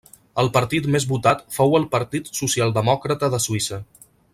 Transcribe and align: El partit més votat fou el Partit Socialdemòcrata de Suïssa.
El 0.43 0.47
partit 0.55 0.87
més 0.95 1.05
votat 1.11 1.45
fou 1.57 1.77
el 1.81 1.87
Partit 1.93 2.33
Socialdemòcrata 2.41 3.31
de 3.37 3.45
Suïssa. 3.49 3.85